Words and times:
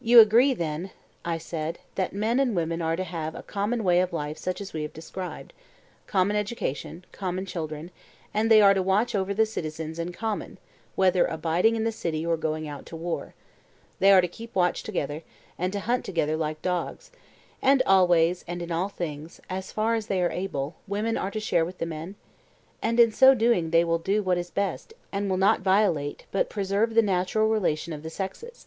You 0.00 0.18
agree 0.18 0.52
then, 0.52 0.90
I 1.24 1.38
said, 1.38 1.78
that 1.94 2.12
men 2.12 2.40
and 2.40 2.56
women 2.56 2.82
are 2.82 2.96
to 2.96 3.04
have 3.04 3.36
a 3.36 3.42
common 3.44 3.84
way 3.84 4.00
of 4.00 4.12
life 4.12 4.36
such 4.36 4.60
as 4.60 4.72
we 4.72 4.82
have 4.82 4.92
described—common 4.92 6.34
education, 6.36 7.04
common 7.12 7.46
children; 7.46 7.92
and 8.34 8.50
they 8.50 8.60
are 8.60 8.74
to 8.74 8.82
watch 8.82 9.14
over 9.14 9.32
the 9.32 9.46
citizens 9.46 10.00
in 10.00 10.10
common 10.10 10.58
whether 10.96 11.24
abiding 11.24 11.76
in 11.76 11.84
the 11.84 11.92
city 11.92 12.26
or 12.26 12.36
going 12.36 12.66
out 12.66 12.84
to 12.86 12.96
war; 12.96 13.32
they 14.00 14.10
are 14.10 14.20
to 14.20 14.26
keep 14.26 14.56
watch 14.56 14.82
together, 14.82 15.22
and 15.56 15.72
to 15.72 15.78
hunt 15.78 16.04
together 16.04 16.36
like 16.36 16.60
dogs; 16.62 17.12
and 17.62 17.80
always 17.86 18.44
and 18.48 18.62
in 18.62 18.72
all 18.72 18.88
things, 18.88 19.40
as 19.48 19.70
far 19.70 19.94
as 19.94 20.08
they 20.08 20.20
are 20.20 20.32
able, 20.32 20.74
women 20.88 21.16
are 21.16 21.30
to 21.30 21.38
share 21.38 21.64
with 21.64 21.78
the 21.78 21.86
men? 21.86 22.16
And 22.82 22.98
in 22.98 23.12
so 23.12 23.34
doing 23.34 23.70
they 23.70 23.84
will 23.84 23.98
do 23.98 24.20
what 24.20 24.36
is 24.36 24.50
best, 24.50 24.94
and 25.12 25.30
will 25.30 25.36
not 25.36 25.60
violate, 25.60 26.24
but 26.32 26.50
preserve 26.50 26.94
the 26.96 27.02
natural 27.02 27.46
relation 27.48 27.92
of 27.92 28.02
the 28.02 28.10
sexes. 28.10 28.66